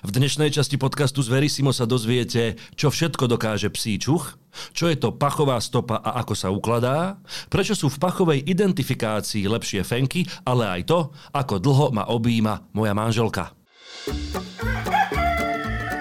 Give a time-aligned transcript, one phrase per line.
[0.00, 4.40] V dnešnej časti podcastu z Verisimo sa dozviete, čo všetko dokáže psí čuch,
[4.72, 7.20] čo je to pachová stopa a ako sa ukladá,
[7.52, 10.98] prečo sú v pachovej identifikácii lepšie fenky, ale aj to,
[11.36, 13.52] ako dlho ma objíma moja manželka.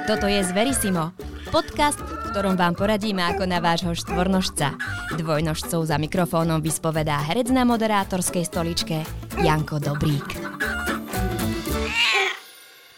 [0.07, 1.11] Toto je Zverisimo,
[1.52, 4.79] podcast, v ktorom vám poradíme ako na vášho štvornožca.
[5.20, 9.04] Dvojnožcov za mikrofónom vyspovedá herec na moderátorskej stoličke
[9.43, 10.39] Janko Dobrík.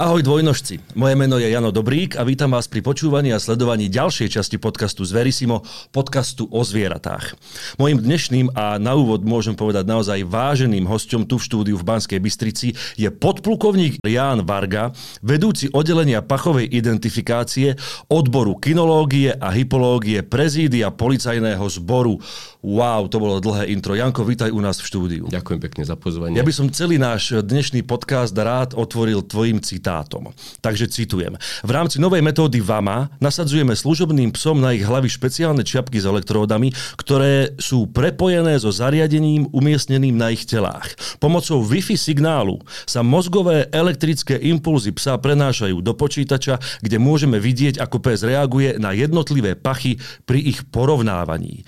[0.01, 4.33] Ahoj dvojnožci, moje meno je Jano Dobrík a vítam vás pri počúvaní a sledovaní ďalšej
[4.33, 5.61] časti podcastu Zverisimo,
[5.93, 7.37] podcastu o zvieratách.
[7.77, 12.17] Mojím dnešným a na úvod môžem povedať naozaj váženým hostom tu v štúdiu v Banskej
[12.17, 14.89] Bystrici je podplukovník Ján Varga,
[15.21, 17.77] vedúci oddelenia pachovej identifikácie,
[18.09, 22.17] odboru kinológie a hypológie prezídia policajného zboru.
[22.65, 23.93] Wow, to bolo dlhé intro.
[23.93, 25.23] Janko, vítaj u nás v štúdiu.
[25.29, 26.41] Ďakujem pekne za pozvanie.
[26.41, 30.31] Ja by som celý náš dnešný podcast rád otvoril tvojim citátom štátom.
[30.63, 31.35] Takže citujem.
[31.67, 36.71] V rámci novej metódy VAMA nasadzujeme služobným psom na ich hlavy špeciálne čiapky s elektródami,
[36.95, 40.95] ktoré sú prepojené so zariadením umiestneným na ich telách.
[41.19, 47.99] Pomocou Wi-Fi signálu sa mozgové elektrické impulzy psa prenášajú do počítača, kde môžeme vidieť, ako
[47.99, 51.67] pes reaguje na jednotlivé pachy pri ich porovnávaní.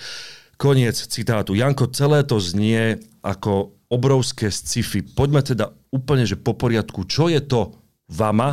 [0.55, 1.59] Koniec citátu.
[1.59, 5.03] Janko, celé to znie ako obrovské sci-fi.
[5.03, 7.03] Poďme teda úplne, že po poriadku.
[7.03, 8.50] Čo je to VAMA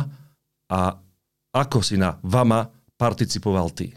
[0.71, 0.81] a
[1.51, 3.91] ako si na VAMA participoval ty?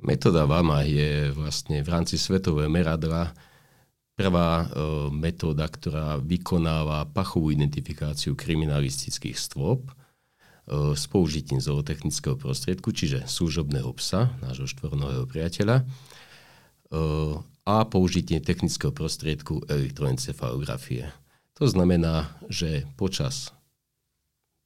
[0.00, 3.36] Metóda VAMA je vlastne v rámci svetového meradla
[4.16, 4.66] prvá e,
[5.12, 9.92] metóda, ktorá vykonáva pachovú identifikáciu kriminalistických stôp e,
[10.96, 15.84] s použitím zootechnického prostriedku, čiže služobného psa, nášho štvornohého priateľa, e,
[17.64, 21.12] a použitie technického prostriedku elektroencefalografie.
[21.60, 23.52] To znamená, že počas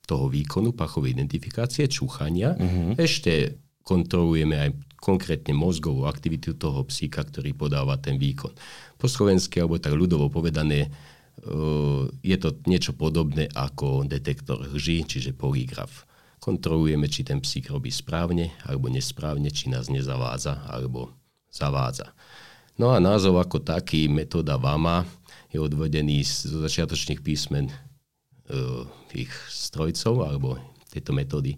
[0.06, 2.94] toho výkonu pachovej identifikácie, čúchania, uh-huh.
[2.94, 4.70] ešte kontrolujeme aj
[5.02, 8.54] konkrétne mozgovú aktivitu toho psíka, ktorý podáva ten výkon.
[8.96, 10.90] Po slovensky, alebo tak ľudovo povedané, e,
[12.24, 16.08] je to niečo podobné ako detektor lži, čiže poligraf.
[16.40, 21.12] Kontrolujeme, či ten psík robí správne alebo nesprávne, či nás nezavádza alebo
[21.52, 22.16] zavádza.
[22.80, 25.04] No a názov ako taký, metóda VAMA,
[25.54, 28.82] je odvodený zo začiatočných písmen uh,
[29.48, 30.58] strojcov alebo
[30.90, 31.54] tejto metódy.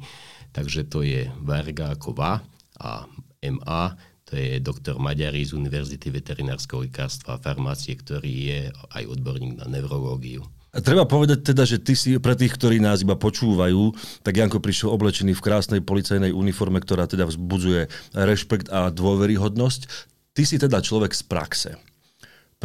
[0.53, 2.45] Takže to je Varga ako VA
[2.81, 3.09] a
[3.41, 3.83] MA,
[4.27, 9.71] to je doktor Maďari z Univerzity veterinárskeho lekárstva a farmácie, ktorý je aj odborník na
[9.71, 10.43] neurológiu.
[10.77, 14.61] A treba povedať teda, že ty si pre tých, ktorí nás iba počúvajú, tak Janko
[14.61, 19.89] prišiel oblečený v krásnej policajnej uniforme, ktorá teda vzbudzuje rešpekt a dôveryhodnosť.
[20.37, 21.71] Ty si teda človek z praxe.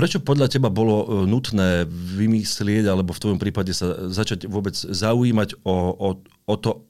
[0.01, 5.61] Prečo podľa teba bolo e, nutné vymyslieť, alebo v tvojom prípade sa začať vôbec zaujímať
[5.61, 6.89] o, o, o to,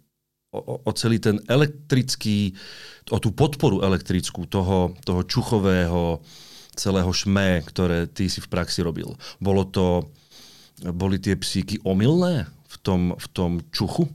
[0.56, 2.56] o, o celý ten elektrický,
[3.12, 6.24] o tú podporu elektrickú toho, toho čuchového
[6.72, 9.12] celého šmé, ktoré ty si v praxi robil.
[9.44, 10.08] Bolo to,
[10.96, 14.08] boli tie psíky omylné v tom, v tom čuchu?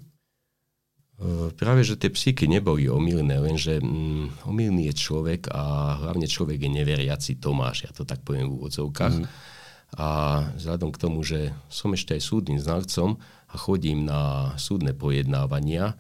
[1.17, 6.61] Eh, práve, že tie psíky neboli omylné, lenže mm, omylný je človek a hlavne človek
[6.61, 9.25] je neveriaci Tomáš, ja to tak poviem v úvodzovkách.
[9.25, 9.27] Mm.
[9.97, 10.09] A
[10.61, 13.17] vzhľadom k tomu, že som ešte aj súdnym znalcom
[13.49, 15.97] a chodím na súdne pojednávania,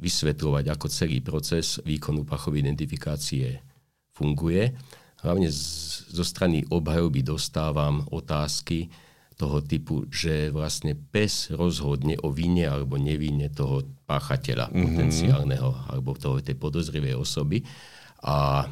[0.00, 3.60] vysvetľovať, ako celý proces výkonu pachovej identifikácie
[4.16, 4.74] funguje.
[5.22, 5.60] Hlavne z,
[6.08, 8.88] zo strany obhajoby dostávam otázky,
[9.34, 14.84] toho typu, že vlastne pes rozhodne o vine alebo nevine toho páchateľa mm-hmm.
[14.86, 17.66] potenciálneho alebo toho, tej podozrivej osoby
[18.22, 18.66] a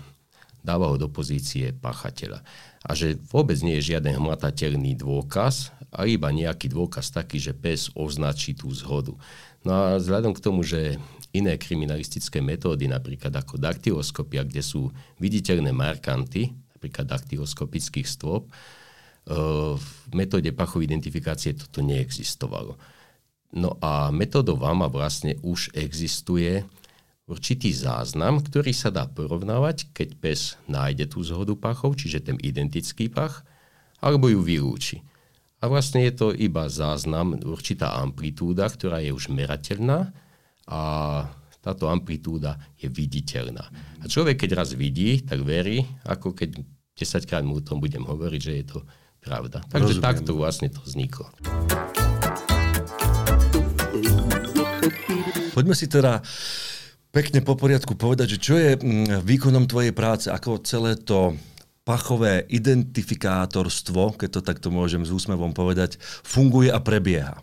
[0.63, 2.39] dáva ho do pozície páchateľa.
[2.87, 7.93] A že vôbec nie je žiaden hmatateľný dôkaz, a iba nejaký dôkaz taký, že pes
[7.93, 9.13] označí tú zhodu.
[9.63, 10.97] No a vzhľadom k tomu, že
[11.37, 14.89] iné kriminalistické metódy, napríklad ako daktyloskopia, kde sú
[15.21, 18.49] viditeľné markanty, napríklad daktyloskopických stôp,
[19.27, 22.75] v metóde pachovej identifikácie toto neexistovalo.
[23.53, 26.65] No a metódou VAMA vlastne už existuje
[27.29, 33.07] určitý záznam, ktorý sa dá porovnávať, keď pes nájde tú zhodu pachov, čiže ten identický
[33.07, 33.47] pach,
[34.03, 35.05] alebo ju vylúči.
[35.63, 40.11] A vlastne je to iba záznam, určitá amplitúda, ktorá je už merateľná
[40.67, 40.81] a
[41.63, 43.63] táto amplitúda je viditeľná.
[44.03, 46.59] A človek, keď raz vidí, tak verí, ako keď
[46.99, 48.79] 10 krát mu o tom budem hovoriť, že je to
[49.23, 49.63] pravda.
[49.71, 50.05] Takže Rozumiem.
[50.05, 51.31] takto vlastne to vzniklo.
[55.55, 56.25] Poďme si teda
[57.15, 61.39] pekne po poriadku povedať, že čo je mm, výkonom tvojej práce, ako celé to
[61.87, 67.39] pachové identifikátorstvo, keď to takto môžem s úsmevom povedať, funguje a prebieha?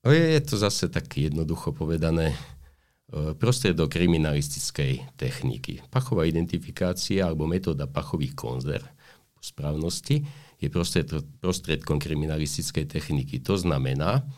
[0.00, 2.36] No je, to zase tak jednoducho povedané e,
[3.36, 5.84] prostriedok kriminalistickej techniky.
[5.92, 8.88] Pachová identifikácia alebo metóda pachových konzerv
[9.40, 10.22] správnosti
[10.60, 10.68] je
[11.40, 13.40] prostriedkom kriminalistickej techniky.
[13.42, 14.28] To znamená,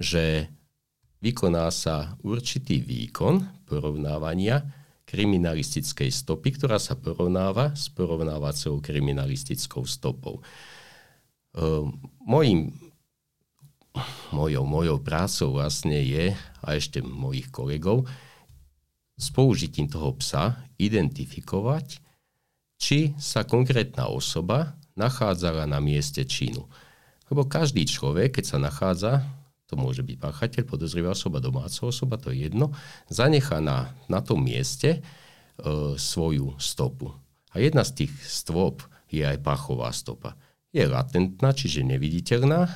[0.00, 0.48] že
[1.20, 4.64] vykoná sa určitý výkon porovnávania
[5.04, 10.38] kriminalistickej stopy, ktorá sa porovnáva s porovnávacou kriminalistickou stopou.
[10.38, 10.42] E,
[12.24, 12.72] mojím
[14.30, 16.30] mojou, mojou prácou vlastne je,
[16.62, 18.06] a ešte mojich kolegov,
[19.20, 22.00] s použitím toho psa identifikovať,
[22.80, 26.64] či sa konkrétna osoba nachádzala na mieste činu.
[27.28, 29.12] Lebo každý človek, keď sa nachádza,
[29.68, 32.74] to môže byť páchateľ, podozrivá osoba, domáca osoba, to je jedno,
[33.06, 35.00] zanechá na, na tom mieste e,
[35.94, 37.14] svoju stopu.
[37.54, 40.34] A jedna z tých stôp je aj pachová stopa.
[40.74, 42.66] Je latentná, čiže neviditeľná,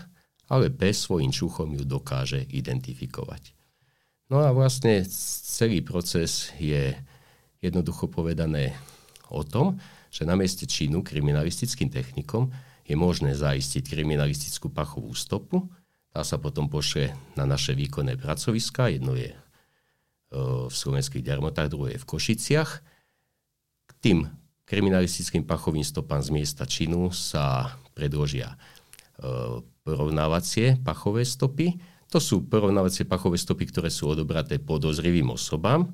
[0.46, 3.56] ale pes svojím čuchom ju dokáže identifikovať.
[4.30, 5.02] No a vlastne
[5.44, 6.94] celý proces je
[7.58, 8.76] jednoducho povedané
[9.34, 9.82] o tom,
[10.14, 12.54] že na mieste činu kriminalistickým technikom
[12.86, 15.66] je možné zaistiť kriminalistickú pachovú stopu.
[16.14, 18.94] Tá sa potom pošle na naše výkonné pracoviska.
[18.94, 19.38] Jedno je e,
[20.70, 22.70] v slovenských Ďarmotách, druhé je v Košiciach.
[23.84, 24.18] K tým
[24.62, 28.56] kriminalistickým pachovým stopám z miesta činu sa predložia e,
[29.82, 31.74] porovnávacie pachové stopy.
[32.14, 35.90] To sú porovnávacie pachové stopy, ktoré sú odobraté podozrivým osobám.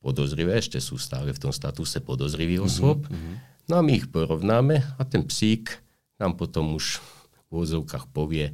[0.00, 3.04] Podozrivé ešte sú stále v tom statuse podozrivých mhm, osôb.
[3.06, 3.34] Mm-hmm.
[3.70, 5.78] No a my ich porovnáme a ten psík
[6.18, 6.98] nám potom už
[7.48, 8.52] v úzovkách povie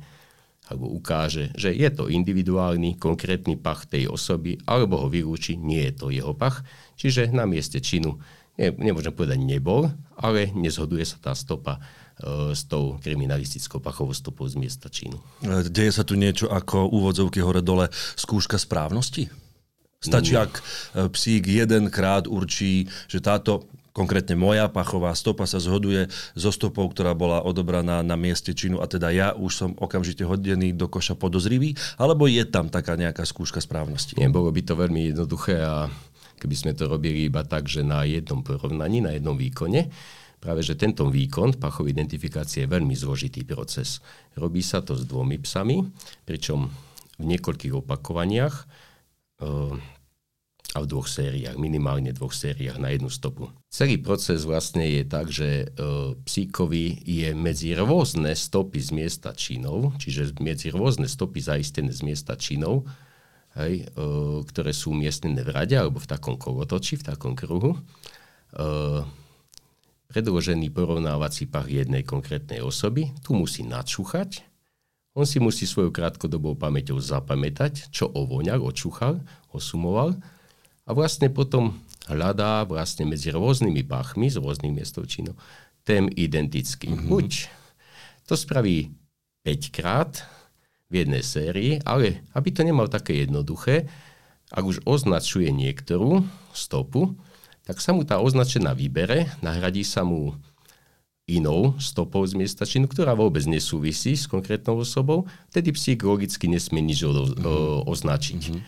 [0.66, 5.94] alebo ukáže, že je to individuálny, konkrétny pach tej osoby, alebo ho vylúči, nie je
[5.94, 6.66] to jeho pach.
[6.98, 8.18] Čiže na mieste činu,
[8.58, 11.78] ne, nemôžem povedať nebol, ale nezhoduje sa tá stopa
[12.16, 15.20] E, s tou kriminalistickou pachovou stopou z miesta činu.
[15.44, 19.28] E, deje sa tu niečo ako úvodzovky hore-dole skúška správnosti?
[20.06, 20.42] Stačí, mm.
[20.42, 20.62] ak e,
[21.10, 23.66] psík jedenkrát určí, že táto
[23.96, 28.86] konkrétne moja pachová stopa sa zhoduje so stopou, ktorá bola odobraná na mieste činu a
[28.86, 33.64] teda ja už som okamžite hodený do koša podozrivý, alebo je tam taká nejaká skúška
[33.64, 34.20] správnosti?
[34.20, 35.88] Nie, bolo by to veľmi jednoduché a
[36.36, 39.88] keby sme to robili iba tak, že na jednom porovnaní, na jednom výkone,
[40.36, 44.04] práve že tento výkon pachovej identifikácie je veľmi zložitý proces.
[44.36, 45.80] Robí sa to s dvomi psami,
[46.28, 46.68] pričom
[47.16, 48.64] v niekoľkých opakovaniach e,
[50.76, 53.48] a v dvoch sériách, minimálne dvoch sériách na jednu stopu.
[53.72, 55.66] Celý proces vlastne je tak, že e,
[56.20, 62.36] psíkovi je medzi rôzne stopy z miesta činov, čiže medzi rôzne stopy zaistené z miesta
[62.36, 62.84] činov,
[63.56, 64.04] hej, e,
[64.44, 67.72] ktoré sú umiestnené v rade alebo v takom kolotoči, v takom kruhu.
[67.72, 67.80] E,
[70.12, 74.44] predložený porovnávací pach jednej konkrétnej osoby, tu musí načúchať,
[75.16, 80.20] on si musí svojou krátkodobou pamäťou zapamätať, čo ovoňal, očúchal, osumoval
[80.86, 81.74] a vlastne potom
[82.06, 85.34] hľadá vlastne medzi rôznymi pachmi z rôznych miestov činov
[85.82, 86.94] ten identický.
[86.94, 87.10] Mm-hmm.
[87.10, 87.28] Buď
[88.26, 88.90] to spraví
[89.42, 90.26] 5 krát
[90.90, 93.90] v jednej sérii, ale aby to nemal také jednoduché,
[94.54, 96.22] ak už označuje niektorú
[96.54, 97.18] stopu,
[97.66, 100.38] tak sa mu tá označená vybere, nahradí sa mu
[101.26, 106.86] inou stopou z miesta činu, ktorá vôbec nesúvisí s konkrétnou osobou, vtedy psík logicky nesmie
[106.86, 107.22] nič o, o,
[107.90, 108.42] označiť.
[108.46, 108.62] Mm-hmm.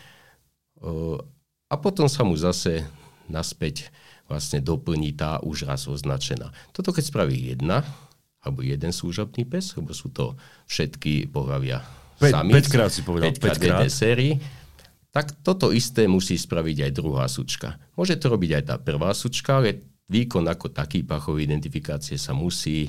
[0.83, 1.23] O,
[1.69, 2.85] a potom sa mu zase
[3.29, 3.93] naspäť
[4.29, 6.53] vlastne doplní tá už raz označená.
[6.73, 7.85] Toto keď spraví jedna,
[8.45, 10.37] alebo jeden služobný pes, lebo sú to
[10.69, 11.85] všetky pohľavia
[12.21, 12.57] sami.
[12.57, 13.57] 5 krát si povedal, 5 krát.
[13.57, 13.93] 5 krát.
[13.93, 14.33] sérii,
[15.13, 17.81] tak toto isté musí spraviť aj druhá sučka.
[17.97, 22.89] Môže to robiť aj tá prvá sučka, ale výkon ako taký pachovej identifikácie sa musí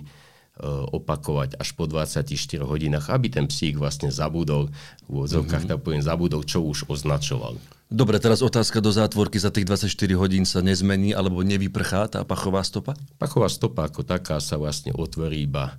[0.68, 2.28] opakovať až po 24
[2.62, 4.68] hodinách, aby ten psík vlastne zabudol,
[5.08, 5.80] v úvodzovkách mm-hmm.
[5.80, 7.56] tak poviem, zabudol, čo už označoval.
[7.89, 9.42] Dobre, teraz otázka do zátvorky.
[9.42, 12.94] Za tých 24 hodín sa nezmení alebo nevyprchá tá pachová stopa?
[13.18, 15.74] Pachová stopa ako taká sa vlastne otvorí iba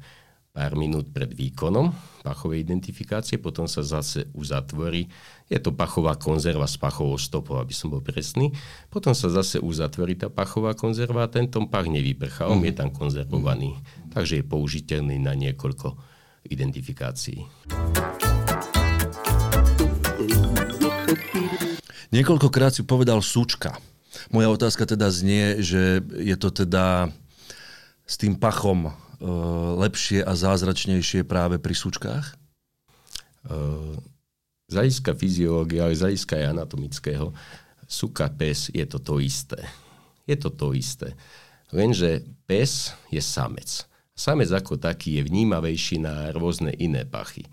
[0.50, 5.08] pár minút pred výkonom pachovej identifikácie, potom sa zase uzatvorí.
[5.48, 8.52] Je to pachová konzerva s pachovou stopou, aby som bol presný.
[8.92, 12.66] Potom sa zase uzatvorí tá pachová konzerva a tento pach nevyprchá, on mm.
[12.66, 13.78] je tam konzervovaný.
[13.78, 14.12] Mm.
[14.12, 15.96] Takže je použiteľný na niekoľko
[16.50, 17.46] identifikácií.
[22.10, 23.78] Niekoľkokrát si povedal súčka.
[24.34, 27.08] Moja otázka teda znie, že je to teda
[28.02, 28.90] s tým pachom
[29.76, 32.36] lepšie a zázračnejšie práve pri súčkách?
[33.44, 33.96] Uh,
[34.70, 37.26] z hľadiska fyziológie, ale z hľadiska aj anatomického,
[37.90, 39.60] suka, pes je to to isté.
[40.24, 41.18] Je to to isté.
[41.74, 43.84] Lenže pes je samec.
[44.14, 47.48] Samec ako taký je vnímavejší na rôzne iné pachy.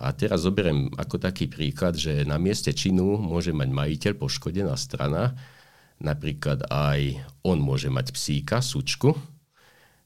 [0.00, 5.36] A teraz zoberiem ako taký príklad, že na mieste činu môže mať majiteľ, poškodená strana,
[6.02, 9.14] napríklad aj on môže mať psíka, sučku,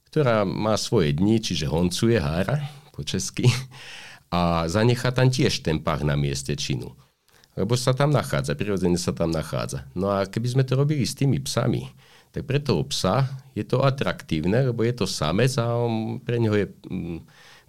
[0.08, 2.64] ktorá má svoje dni, čiže honcuje, hára
[2.96, 3.46] po česky,
[4.28, 6.92] a zanechá tam tiež ten pach na mieste činu.
[7.58, 9.88] Lebo sa tam nachádza, prirodzene sa tam nachádza.
[9.96, 11.90] No a keby sme to robili s tými psami,
[12.30, 13.24] tak pre toho psa
[13.56, 17.18] je to atraktívne, lebo je to samec a on, pre neho je mm,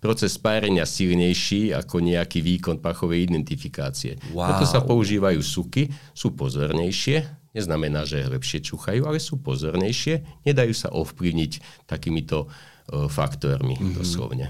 [0.03, 4.19] proces spárenia silnejší ako nejaký výkon pachovej identifikácie.
[4.36, 4.51] Wow.
[4.51, 10.94] Preto sa používajú suky, sú pozornejšie, neznamená, že lepšie čuchajú, ale sú pozornejšie, nedajú sa
[10.94, 13.96] ovplyvniť takýmito uh, faktormi mm-hmm.
[13.98, 14.48] doslovne.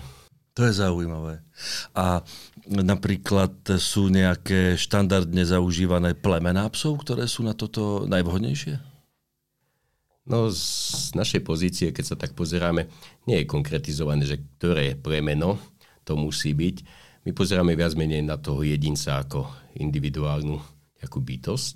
[0.57, 1.39] To je zaujímavé.
[1.95, 2.19] A
[2.67, 8.75] napríklad sú nejaké štandardne zaužívané plemená psov, ktoré sú na toto najvhodnejšie?
[10.29, 12.91] No z našej pozície, keď sa tak pozeráme,
[13.25, 15.57] nie je konkretizované, že ktoré plemeno
[16.03, 16.75] to musí byť.
[17.23, 19.47] My pozeráme viac menej na toho jedinca ako
[19.79, 20.59] individuálnu
[20.99, 21.73] nejakú bytosť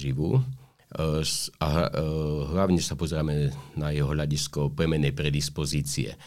[0.00, 0.40] živú.
[0.40, 0.42] E,
[1.60, 1.88] a e,
[2.56, 6.16] hlavne sa pozeráme na jeho hľadisko plemenej predispozície.
[6.16, 6.18] E,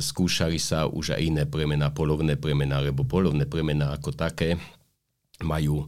[0.00, 4.56] skúšali sa už aj iné plemená, polovné plemená, lebo polovné plemená ako také
[5.44, 5.84] majú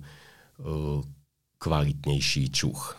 [1.60, 2.96] kvalitnejší čuch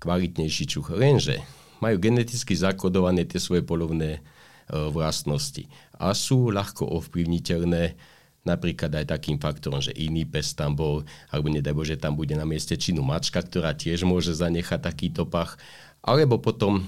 [0.00, 0.90] kvalitnejší čuch.
[0.90, 1.44] Lenže
[1.84, 4.24] majú geneticky zakodované tie svoje polovné
[4.70, 5.66] vlastnosti
[5.98, 7.94] a sú ľahko ovplyvniteľné
[8.44, 12.48] napríklad aj takým faktorom, že iný pes tam bol, alebo nedaj Bože, tam bude na
[12.48, 15.60] mieste činu mačka, ktorá tiež môže zanechať takýto pach,
[16.00, 16.82] alebo potom e,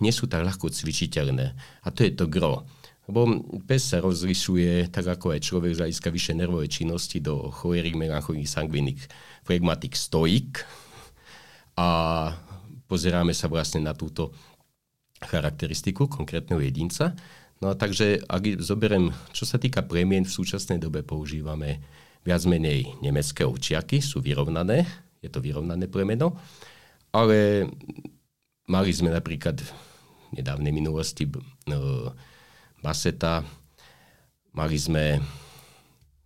[0.00, 1.52] nie sú tak ľahko cvičiteľné.
[1.84, 2.64] A to je to gro.
[3.04, 7.98] Lebo pes sa rozlišuje, tak ako aj človek z hľadiska vyššej nervovej činnosti do cholerik,
[7.98, 9.04] melancholik, sangvinik,
[9.44, 10.64] flegmatik, stoik,
[11.76, 11.88] a
[12.88, 14.36] pozeráme sa vlastne na túto
[15.22, 17.16] charakteristiku konkrétneho jedinca.
[17.62, 21.78] No a takže, ak zoberiem, čo sa týka premien, v súčasnej dobe používame
[22.26, 24.82] viac menej nemecké ovčiaky, sú vyrovnané,
[25.22, 26.34] je to vyrovnané premeno,
[27.14, 27.70] ale
[28.66, 29.70] mali sme napríklad v
[30.42, 31.30] nedávnej minulosti
[31.70, 32.10] no,
[32.82, 33.46] Baseta,
[34.58, 35.22] mali sme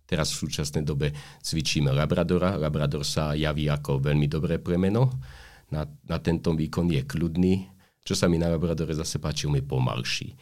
[0.09, 1.13] teraz v súčasnej dobe
[1.45, 2.57] cvičíme Labradora.
[2.57, 5.13] Labrador sa javí ako veľmi dobré premeno
[5.69, 7.53] na, na tento výkon je kľudný.
[8.01, 10.33] Čo sa mi na Labradore zase páči, on je pomalší.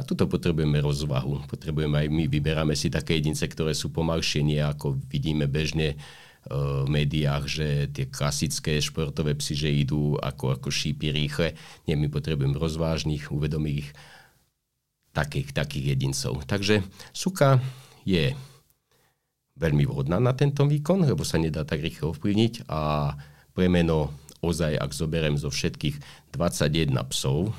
[0.00, 1.44] A tuto potrebujeme rozvahu.
[1.44, 5.96] Potrebujeme aj my, vyberáme si také jedince, ktoré sú pomalšie, nie ako vidíme bežne e,
[6.56, 11.52] v médiách, že tie klasické športové psy, že idú ako, ako šípy rýchle.
[11.84, 13.92] Nie, my potrebujeme rozvážnych, uvedomých
[15.12, 16.48] takých, takých jedincov.
[16.48, 16.80] Takže
[17.12, 17.60] suka
[18.08, 18.32] je
[19.60, 23.12] veľmi vhodná na tento výkon, lebo sa nedá tak rýchlo ovplyvniť a
[23.52, 26.00] premeno ozaj, ak zoberiem zo všetkých
[26.32, 27.52] 21 psov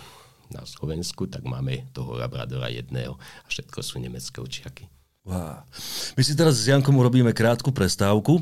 [0.52, 4.92] na Slovensku, tak máme toho Labradora jedného a všetko sú nemecké očiaky.
[5.22, 5.62] Wow.
[6.18, 8.42] My si teraz s Jankom urobíme krátku prestávku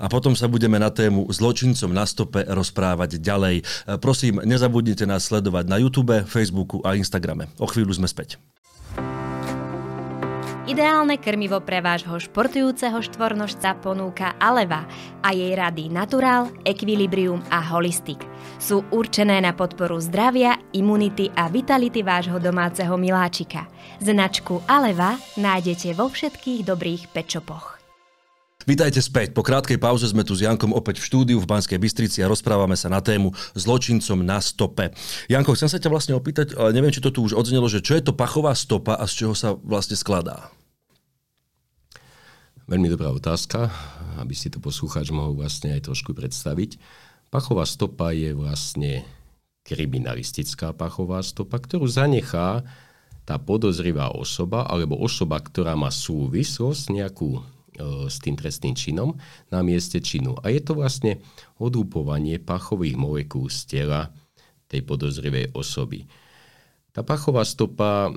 [0.00, 3.60] a potom sa budeme na tému zločincom na stope rozprávať ďalej.
[4.00, 7.52] Prosím, nezabudnite nás sledovať na YouTube, Facebooku a Instagrame.
[7.60, 8.40] O chvíľu sme späť.
[10.64, 14.88] Ideálne krmivo pre vášho športujúceho štvornožca ponúka Aleva
[15.20, 18.24] a jej rady Natural, Equilibrium a Holistic.
[18.56, 23.68] Sú určené na podporu zdravia, imunity a vitality vášho domáceho miláčika.
[24.00, 27.73] Značku Aleva nájdete vo všetkých dobrých pečopoch.
[28.64, 29.36] Vítajte späť.
[29.36, 32.80] Po krátkej pauze sme tu s Jankom opäť v štúdiu v Banskej Bystrici a rozprávame
[32.80, 34.88] sa na tému zločincom na stope.
[35.28, 37.92] Janko, chcem sa ťa vlastne opýtať, ale neviem, či to tu už odznelo, že čo
[37.92, 40.48] je to pachová stopa a z čoho sa vlastne skladá?
[42.64, 43.68] Veľmi dobrá otázka,
[44.16, 46.80] aby si to poslucháč mohol vlastne aj trošku predstaviť.
[47.28, 49.04] Pachová stopa je vlastne
[49.68, 52.64] kriminalistická pachová stopa, ktorú zanechá
[53.28, 57.44] tá podozrivá osoba alebo osoba, ktorá má súvislosť nejakú
[57.80, 59.18] s tým trestným činom
[59.50, 60.38] na mieste činu.
[60.42, 61.18] A je to vlastne
[61.58, 64.14] odúpovanie pachových molekúl z tela
[64.70, 66.06] tej podozrivej osoby.
[66.94, 68.14] Tá pachová stopa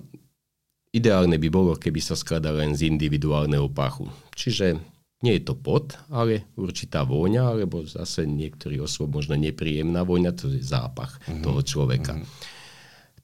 [0.94, 4.10] ideálne by bolo, keby sa skladala len z individuálneho pachu.
[4.34, 4.78] Čiže
[5.26, 10.54] nie je to pot, ale určitá vôňa, alebo zase niektorý osôb možno nepríjemná vôňa, to
[10.54, 11.42] je zápach mm-hmm.
[11.42, 12.14] toho človeka.
[12.22, 12.57] Mm-hmm.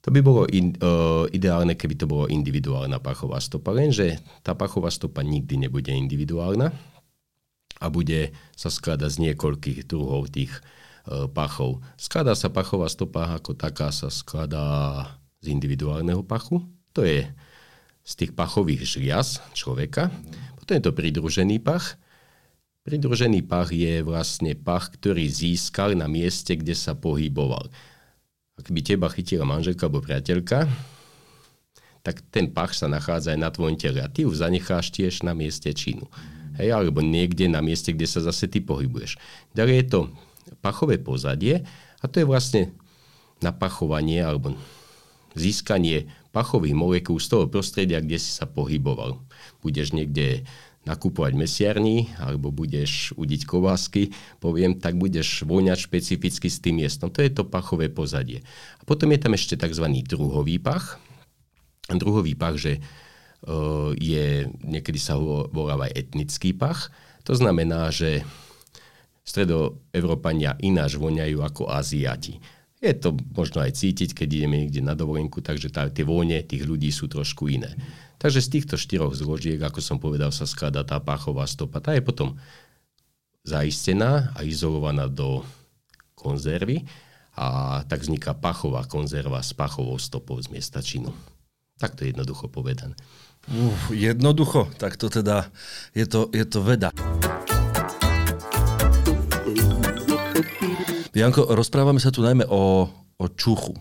[0.04, 4.92] To by bolo in, uh, ideálne, keby to bolo individuálna pachová stopa, lenže tá pachová
[4.92, 6.76] stopa nikdy nebude individuálna
[7.80, 10.52] a bude sa skladať z niekoľkých druhov tých
[11.08, 11.80] uh, pachov.
[11.96, 15.08] Skladá sa pachová stopa ako taká sa skladá
[15.40, 16.60] z individuálneho pachu,
[16.92, 17.24] to je
[18.04, 20.12] z tých pachových žliaz človeka.
[20.60, 21.96] Potom je to pridružený pach.
[22.84, 27.72] Pridružený pach je vlastne pach, ktorý získal na mieste, kde sa pohyboval
[28.64, 30.72] ak by teba chytila manželka alebo priateľka,
[32.00, 35.36] tak ten pach sa nachádza aj na tvojom tele a ty ju zanecháš tiež na
[35.36, 36.08] mieste činu.
[36.56, 39.20] Hej, alebo niekde na mieste, kde sa zase ty pohybuješ.
[39.52, 40.00] Ďalej je to
[40.64, 41.68] pachové pozadie
[42.00, 42.72] a to je vlastne
[43.44, 44.56] napachovanie alebo
[45.36, 49.20] získanie pachových molekúl z toho prostredia, kde si sa pohyboval.
[49.60, 50.48] Budeš niekde
[50.84, 54.12] nakupovať mesiarní alebo budeš udiť kovásky,
[54.44, 57.08] poviem, tak budeš voňať špecificky s tým miestom.
[57.12, 58.44] To je to pachové pozadie.
[58.80, 59.86] A potom je tam ešte tzv.
[60.04, 61.00] druhový pach.
[61.88, 62.84] Druhový pach, že
[63.48, 66.92] uh, je, niekedy sa volá aj etnický pach.
[67.24, 68.28] To znamená, že
[69.24, 72.44] stredoevropania ináč voňajú ako Aziati.
[72.84, 76.68] Je to možno aj cítiť, keď ideme niekde na dovolenku, takže tá, tie vône tých
[76.68, 77.72] ľudí sú trošku iné.
[78.20, 81.80] Takže z týchto štyroch zložiek, ako som povedal, sa skladá tá páchová stopa.
[81.80, 82.36] Tá je potom
[83.48, 85.48] zaistená a izolovaná do
[86.20, 86.84] konzervy
[87.40, 91.16] a tak vzniká pachová konzerva s pachovou stopou z miesta činu.
[91.80, 92.96] Tak to je jednoducho povedané.
[93.48, 95.52] Uh, jednoducho, tak to teda
[95.92, 96.92] je to, je to veda.
[101.14, 102.90] Janko, rozprávame sa tu najmä o,
[103.22, 103.78] o čuchu.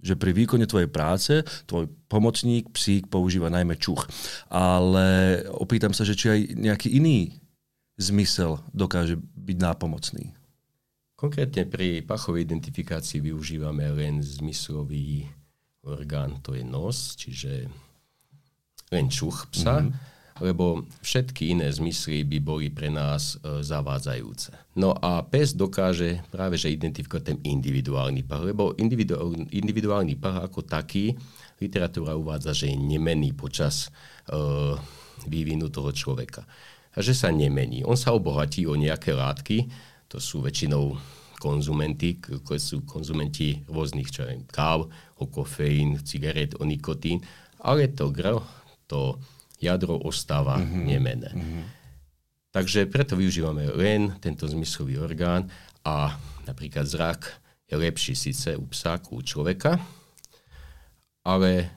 [0.00, 4.08] Že pri výkone tvojej práce tvoj pomocník, psík používa najmä čuch.
[4.48, 7.36] Ale opýtam sa, že či aj nejaký iný
[8.00, 10.32] zmysel dokáže byť nápomocný.
[11.20, 15.28] Konkrétne pri pachovej identifikácii využívame len zmyslový
[15.84, 17.68] orgán, to je nos, čiže
[18.88, 19.84] len čuch psa.
[19.84, 24.56] Mm-hmm lebo všetky iné zmysly by boli pre nás e, zavádzajúce.
[24.80, 30.64] No a pes dokáže práve že identifikovať ten individuálny pach, lebo individu, individuálny pach ako
[30.64, 31.12] taký,
[31.60, 33.92] literatúra uvádza, že je nemenný počas
[34.26, 34.38] e,
[35.28, 36.48] vývinu toho človeka.
[36.96, 37.84] A že sa nemení.
[37.86, 39.68] On sa obohatí o nejaké látky,
[40.10, 40.98] to sú väčšinou
[41.40, 42.20] konzumenty,
[42.60, 47.24] sú konzumenti rôznych čo viem, káv, kofeín, cigaret, o nikotín,
[47.64, 48.44] ale to gro,
[48.84, 49.16] to
[49.60, 50.82] jadro ostáva mm-hmm.
[50.84, 51.30] nemené.
[51.36, 51.64] Mm-hmm.
[52.50, 55.46] Takže preto využívame len tento zmyslový orgán
[55.86, 57.38] a napríklad zrak
[57.70, 59.78] je lepší síce u psa ako u človeka,
[61.22, 61.70] ale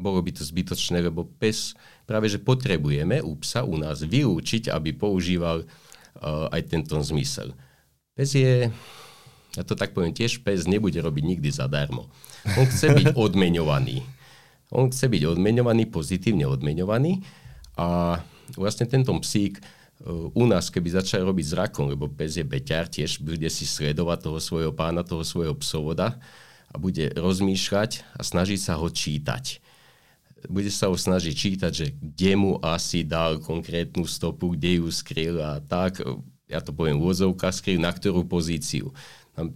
[0.00, 1.76] bolo by to zbytočné, lebo pes
[2.08, 7.52] práve že potrebujeme u psa u nás vylúčiť, aby používal uh, aj tento zmysel.
[8.16, 8.72] Pes je,
[9.54, 12.08] ja to tak poviem, tiež pes nebude robiť nikdy zadarmo.
[12.56, 14.00] On chce byť odmeňovaný.
[14.74, 17.22] On chce byť odmeňovaný, pozitívne odmeňovaný
[17.78, 18.18] a
[18.58, 19.62] vlastne tento psík e,
[20.34, 24.38] u nás, keby začal robiť zrakom, lebo pes je beťar, tiež bude si sledovať toho
[24.42, 26.18] svojho pána, toho svojho psovoda
[26.70, 29.62] a bude rozmýšľať a snažiť sa ho čítať.
[30.50, 35.40] Bude sa ho snažiť čítať, že kde mu asi dal konkrétnu stopu, kde ju skryl
[35.40, 36.02] a tak,
[36.50, 38.92] ja to poviem úvodzovka, skryl na ktorú pozíciu.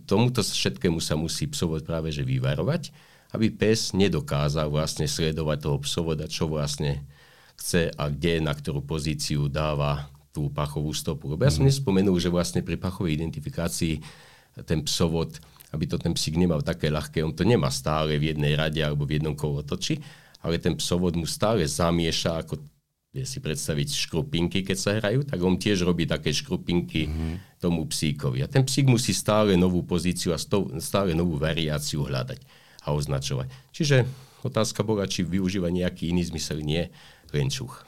[0.08, 2.90] Tomuto všetkému sa musí psovod práve že vyvarovať
[3.36, 7.04] aby pes nedokázal vlastne sledovať toho psovoda, čo vlastne
[7.58, 11.28] chce a kde, na ktorú pozíciu dáva tú pachovú stopu.
[11.28, 11.68] Lebo ja som mm.
[11.68, 14.00] nespomenul, že vlastne pri pachovej identifikácii
[14.64, 15.36] ten psovod,
[15.74, 19.04] aby to ten psík nemal také ľahké, on to nemá stále v jednej rade alebo
[19.04, 20.00] v jednom kolotoči,
[20.40, 22.62] ale ten psovod mu stále zamieša, ako
[23.12, 27.34] vie si predstaviť škrupinky, keď sa hrajú, tak on tiež robí také škrupinky mm-hmm.
[27.58, 28.44] tomu psíkovi.
[28.44, 30.38] A ten psík musí stále novú pozíciu a
[30.78, 32.57] stále novú variáciu hľadať
[32.88, 33.52] a označovať.
[33.76, 34.08] Čiže
[34.40, 36.88] otázka bola, či využíva nejaký iný zmysel, nie
[37.36, 37.84] len čuch.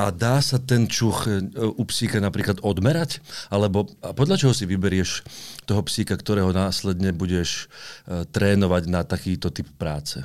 [0.00, 3.22] A dá sa ten čuch e, u psíka napríklad odmerať?
[3.52, 5.22] Alebo podľa čoho si vyberieš
[5.62, 7.70] toho psíka, ktorého následne budeš
[8.08, 10.24] e, trénovať na takýto typ práce?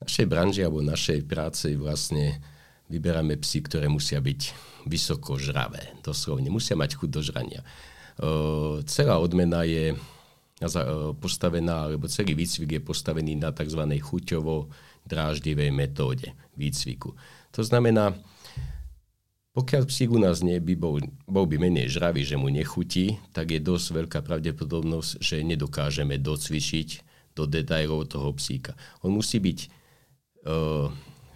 [0.00, 2.40] V našej branži alebo našej práce vlastne
[2.88, 4.40] vyberáme psy, ktoré musia byť
[4.86, 5.92] vysoko žravé.
[6.00, 7.60] Doslovne musia mať chuť do žrania.
[8.16, 9.98] Eh, celá odmena je eh,
[11.20, 13.84] postavená, alebo celý výcvik je postavený na tzv.
[14.00, 17.12] chuťovo-dráždivej metóde výcviku.
[17.52, 18.16] To znamená,
[19.52, 20.96] pokiaľ psík u nás nie by bol,
[21.28, 26.88] bol by menej žravý, že mu nechutí, tak je dosť veľká pravdepodobnosť, že nedokážeme docvičiť
[27.36, 28.76] do detailov toho psíka.
[29.04, 29.58] On musí byť
[30.44, 30.88] uh,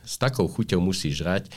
[0.05, 1.49] s takou chuťou musí žrať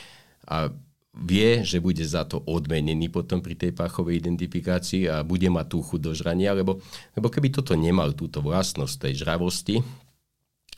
[0.48, 0.72] a
[1.14, 5.78] vie, že bude za to odmenený potom pri tej páchovej identifikácii a bude mať tú
[5.78, 6.82] chuť do žrania, lebo,
[7.14, 9.78] lebo keby toto nemal túto vlastnosť tej žravosti,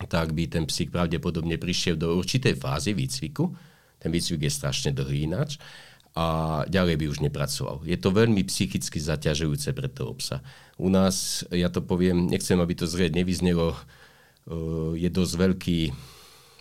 [0.05, 3.49] tak by ten psík pravdepodobne prišiel do určitej fázy výcviku.
[3.97, 5.57] Ten výcvik je strašne dlhý ináč
[6.13, 7.81] a ďalej by už nepracoval.
[7.89, 10.45] Je to veľmi psychicky zaťažujúce pre toho psa.
[10.77, 15.79] U nás, ja to poviem, nechcem, aby to zrieť nevyznelo, eh, je dosť veľký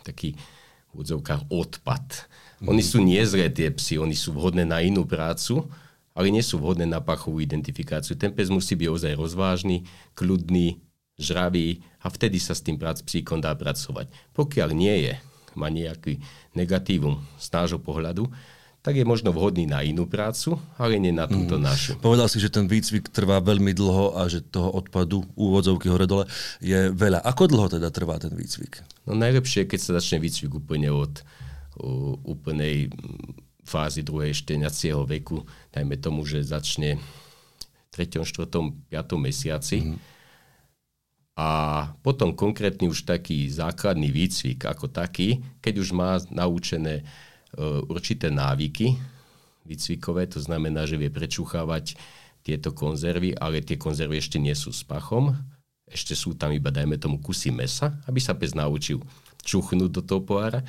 [0.08, 0.40] taký
[0.96, 1.04] v
[1.52, 2.08] odpad
[2.66, 5.66] oni sú niezré tie psy, oni sú vhodné na inú prácu,
[6.16, 8.16] ale nie sú vhodné na pachovú identifikáciu.
[8.16, 9.84] Ten pes musí byť ozaj rozvážny,
[10.16, 10.80] kľudný,
[11.20, 14.12] žravý a vtedy sa s tým prac, psíkom dá pracovať.
[14.36, 15.14] Pokiaľ nie je,
[15.56, 16.20] má nejaký
[16.56, 18.28] negatívum z nášho pohľadu,
[18.86, 21.64] tak je možno vhodný na inú prácu, ale nie na túto mm.
[21.64, 21.92] našu.
[21.98, 26.30] Povedal si, že ten výcvik trvá veľmi dlho a že toho odpadu, úvodzovky hore dole,
[26.62, 27.26] je veľa.
[27.26, 28.86] Ako dlho teda trvá ten výcvik?
[29.10, 31.26] No najlepšie je, keď sa začne výcvik úplne od
[32.24, 32.90] úplnej
[33.66, 35.42] fázy druhej šteniacieho veku,
[35.74, 38.94] dajme tomu, že začne v 3., 4., 5.
[39.18, 39.78] mesiaci.
[39.82, 39.98] Mm.
[41.36, 41.50] A
[42.00, 47.04] potom konkrétny už taký základný výcvik ako taký, keď už má naučené
[47.56, 49.00] E, určité návyky
[49.64, 51.96] výcvikové, to znamená, že vie prečúchávať
[52.44, 55.34] tieto konzervy, ale tie konzervy ešte nie sú s pachom,
[55.88, 59.02] ešte sú tam iba, dajme tomu, kusy mesa, aby sa pes naučil
[59.42, 60.62] čuchnúť do toho pohára,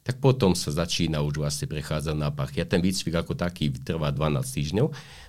[0.00, 2.50] tak potom sa začína už vlastne prechádzať na pach.
[2.56, 4.86] Ja ten výcvik ako taký trvá 12 týždňov,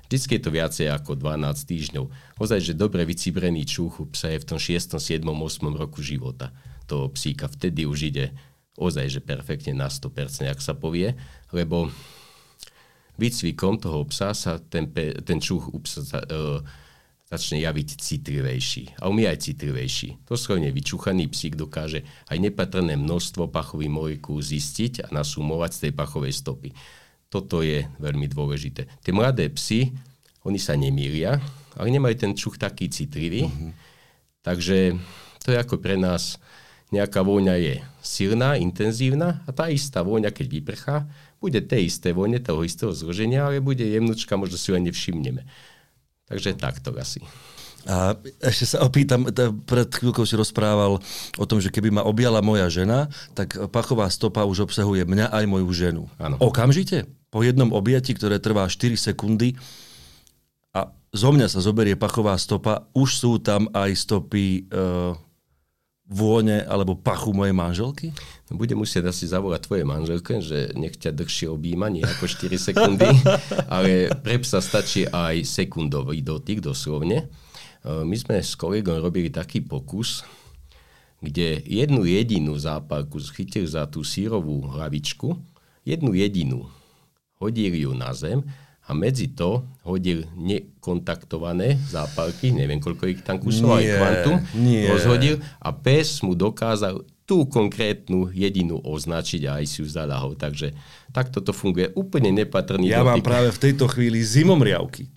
[0.07, 2.05] vždycky je to viacej ako 12 týždňov.
[2.39, 5.75] Ozaj, že dobre vycibrený čuch u psa je v tom 6., 7., 8.
[5.75, 6.55] roku života
[6.87, 7.51] toho psíka.
[7.51, 8.25] Vtedy už ide
[8.79, 11.13] ozaj, že perfektne na 100%, ak sa povie,
[11.51, 11.91] lebo
[13.19, 16.63] výcvikom toho psa sa ten, pe, ten čuch u psa uh,
[17.31, 18.99] začne javiť citlivejší.
[18.99, 20.27] A umie aj citlivejší.
[20.27, 26.35] Doslovne vyčúchaný psík dokáže aj nepatrné množstvo pachových molekúl zistiť a nasumovať z tej pachovej
[26.35, 26.69] stopy.
[27.31, 28.99] Toto je veľmi dôležité.
[28.99, 29.95] Tie mladé psy,
[30.43, 31.39] oni sa nemýlia,
[31.79, 33.47] ale nemajú ten čuch taký citlivý.
[33.47, 33.71] Mm-hmm.
[34.43, 34.99] Takže
[35.39, 36.35] to je ako pre nás
[36.91, 41.07] nejaká vôňa je silná, intenzívna a tá istá vôňa, keď vyprchá,
[41.39, 45.47] bude tej isté vône, toho istého zloženia, ale bude jemnúčka, možno si ju aj nevšimneme.
[46.31, 47.19] Takže takto asi.
[47.89, 48.13] A
[48.45, 49.25] ešte sa opýtam,
[49.65, 51.01] pred chvíľkou si rozprával
[51.37, 55.45] o tom, že keby ma objala moja žena, tak pachová stopa už obsahuje mňa aj
[55.49, 56.03] moju ženu.
[56.21, 56.37] Ano.
[56.37, 59.57] Okamžite, po jednom objati, ktoré trvá 4 sekundy
[60.77, 65.17] a zo mňa sa zoberie pachová stopa, už sú tam aj stopy uh,
[66.11, 68.11] vône alebo pachu mojej manželky?
[68.51, 72.51] No, bude musieť asi zavolať tvoje manželke, že nech ťa dlhšie objíma, nie ako 4
[72.67, 73.07] sekundy,
[73.71, 77.31] ale pre psa stačí aj sekundový dotyk doslovne.
[77.81, 80.27] E, my sme s kolegom robili taký pokus,
[81.23, 85.39] kde jednu jedinú zápalku chytil za tú sírovú hlavičku,
[85.87, 86.67] jednu jedinú,
[87.39, 88.43] hodil ju na zem
[88.91, 94.83] a medzi to hodil nekontaktované zápalky, neviem koľko ich tam kusol, aj kvantum, nie.
[94.91, 100.35] rozhodil a pes mu dokázal tú konkrétnu jedinú označiť a aj si ju zalahol.
[100.35, 100.75] Takže
[101.15, 103.07] takto to funguje úplne nepatrný Ja dotyk.
[103.07, 105.07] mám práve v tejto chvíli zimomriavky.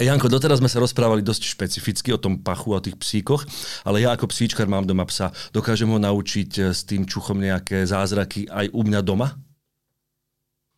[0.00, 3.44] Janko, doteraz sme sa rozprávali dosť špecificky o tom pachu a tých psíkoch,
[3.84, 5.28] ale ja ako psíčkar mám doma psa.
[5.52, 9.36] Dokážem ho naučiť eh, s tým čuchom nejaké zázraky aj u mňa doma?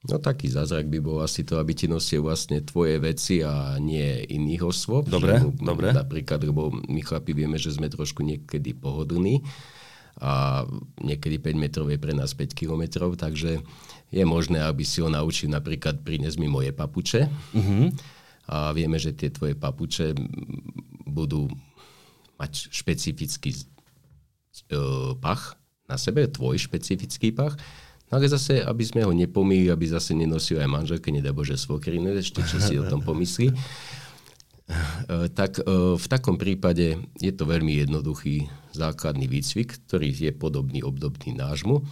[0.03, 4.27] No taký zázrak by bol asi to, aby ti nosil vlastne tvoje veci a nie
[4.27, 5.07] iných osôb.
[5.07, 5.95] Dobre, mu, dobre.
[5.95, 9.47] Napríklad, lebo my chlapi vieme, že sme trošku niekedy pohodlní
[10.19, 10.67] a
[10.99, 13.63] niekedy 5 metrov je pre nás 5 kilometrov, takže
[14.11, 17.31] je možné, aby si ho naučil napríklad priniesť mi moje papuče.
[17.55, 17.95] Uh-huh
[18.49, 20.15] a vieme, že tie tvoje papuče
[21.07, 21.47] budú
[22.41, 25.55] mať špecifický uh, pach
[25.87, 27.55] na sebe, tvoj špecifický pach,
[28.11, 32.19] no ale zase, aby sme ho nepomýli, aby zase nenosil aj manželke, nedá Bože svokrinu,
[32.19, 33.53] ešte čo si o tom pomyslí.
[33.53, 40.81] Uh, tak uh, v takom prípade je to veľmi jednoduchý základný výcvik, ktorý je podobný,
[40.81, 41.85] obdobný nášmu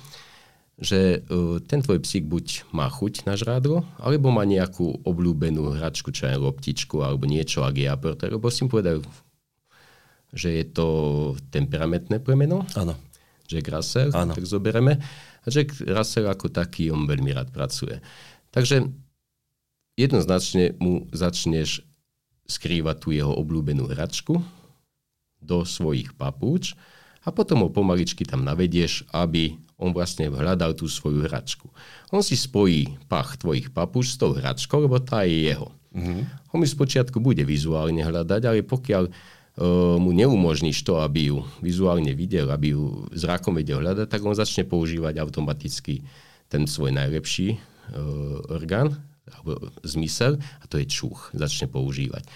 [0.80, 6.08] že uh, ten tvoj psík buď má chuť na žrádlo, alebo má nejakú obľúbenú hračku,
[6.08, 9.04] čo je loptičku, alebo niečo, ak je aperter, lebo si povedal,
[10.32, 10.86] že je to
[11.52, 12.64] temperamentné plemeno.
[12.74, 12.96] Áno.
[13.44, 14.32] Jack Russell, ano.
[14.32, 14.96] tak zoberieme.
[15.42, 17.98] A Jack Russell ako taký, on veľmi rád pracuje.
[18.54, 18.88] Takže
[19.98, 21.82] jednoznačne mu začneš
[22.48, 24.42] skrývať tú jeho obľúbenú hračku
[25.42, 26.74] do svojich papúč
[27.26, 31.72] a potom ho pomaličky tam navedieš, aby on vlastne hľadal tú svoju hračku.
[32.12, 35.72] On si spojí pach tvojich papúš s tou hračkou, lebo tá je jeho.
[35.96, 36.52] Mm-hmm.
[36.52, 42.12] On mi spočiatku bude vizuálne hľadať, ale pokiaľ uh, mu neumožníš to, aby ju vizuálne
[42.12, 46.04] videl, aby ju zrakom vedel hľadať, tak on začne používať automaticky
[46.46, 52.26] ten svoj najlepší uh, orgán, alebo zmysel, a to je čuch, začne používať.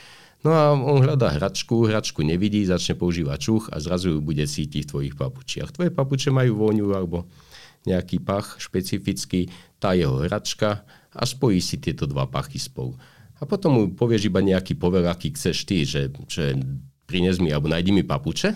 [0.45, 4.85] No a on hľadá hračku, hračku nevidí, začne používať čuch a zrazu ju bude cítiť
[4.85, 5.73] v tvojich papučiach.
[5.73, 7.25] Tvoje papuče majú vôňu alebo
[7.89, 9.49] nejaký pach špecifický,
[9.81, 10.85] tá jeho hračka
[11.17, 12.93] a spojí si tieto dva pachy spolu.
[13.41, 16.61] A potom mu povieš iba nejaký povel, aký chceš ty, že, že
[17.09, 18.53] prines mi alebo nájdi mi papuče.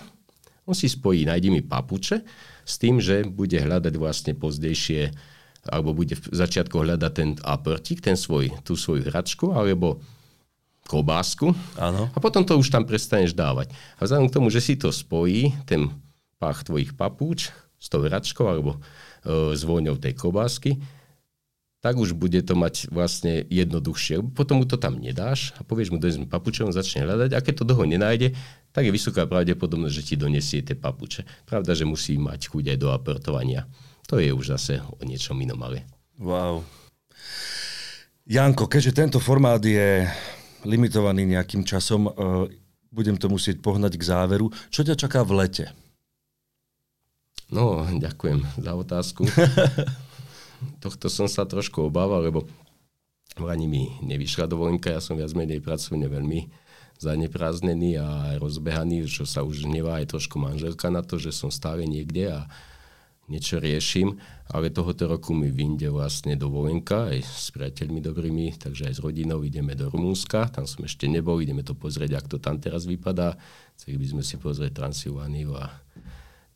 [0.69, 2.21] On si spojí, nájdi mi papuče
[2.69, 5.09] s tým, že bude hľadať vlastne pozdejšie
[5.73, 9.99] alebo bude v začiatku hľadať ten apertik, ten svoj, tú svoju hračku, alebo
[10.89, 12.09] klobásku Áno.
[12.09, 13.69] a potom to už tam prestaneš dávať.
[14.01, 15.93] A vzhľadom k tomu, že si to spojí, ten
[16.41, 18.81] pách tvojich papúč s tou račkou alebo
[19.21, 20.81] e, s vôňou tej klobásky,
[21.79, 24.35] tak už bude to mať vlastne jednoduchšie.
[24.35, 27.53] Potom mu to tam nedáš a povieš mu, dojdeš papuče, on začne hľadať a keď
[27.63, 28.35] to dlho nenájde,
[28.75, 31.23] tak je vysoká pravdepodobnosť, že ti donesie tie papuče.
[31.47, 33.63] Pravda, že musí mať chuť aj do aportovania.
[34.11, 35.87] To je už zase o niečom inom, ale...
[36.19, 36.67] Wow.
[38.27, 40.03] Janko, keďže tento formát je
[40.65, 42.47] limitovaný nejakým časom, uh,
[42.89, 44.49] budem to musieť pohnať k záveru.
[44.73, 45.65] Čo ťa čaká v lete?
[47.49, 49.25] No, ďakujem za otázku.
[50.83, 52.45] tohto som sa trošku obával, lebo
[53.39, 56.51] v Lani mi nevyšla dovolenka, ja som viac menej pracovne veľmi
[56.99, 61.87] zanepráznený a rozbehaný, čo sa už hnevá aj trošku manželka na to, že som stále
[61.87, 62.43] niekde a
[63.29, 64.17] niečo riešim,
[64.49, 69.45] ale tohoto roku mi vyjde vlastne dovolenka aj s priateľmi dobrými, takže aj s rodinou
[69.45, 73.37] ideme do Rumúnska, tam som ešte nebol, ideme to pozrieť, ako to tam teraz vypadá,
[73.77, 75.69] chceli by sme si pozrieť Transylvániu a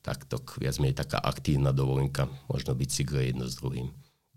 [0.03, 3.93] takto viac menej taká aktívna dovolenka, možno bicykle jedno s druhým.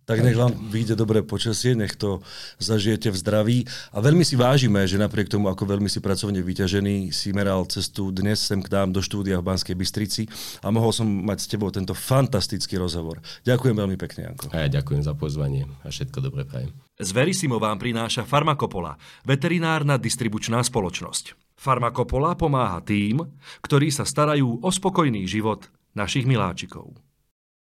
[0.07, 2.23] Tak nech vám vyjde dobré počasie, nech to
[2.63, 3.59] zažijete v zdraví.
[3.91, 8.15] A veľmi si vážime, že napriek tomu, ako veľmi si pracovne vyťažený, si meral cestu
[8.15, 10.31] dnes sem k nám do štúdia v Banskej Bystrici
[10.63, 13.19] a mohol som mať s tebou tento fantastický rozhovor.
[13.43, 14.47] Ďakujem veľmi pekne, Janko.
[14.55, 16.71] A ja ďakujem za pozvanie a všetko dobré prajem.
[17.03, 18.95] Z Verisimo vám prináša Farmakopola,
[19.27, 21.35] veterinárna distribučná spoločnosť.
[21.59, 23.27] Farmakopola pomáha tým,
[23.59, 25.67] ktorí sa starajú o spokojný život
[25.99, 26.95] našich miláčikov.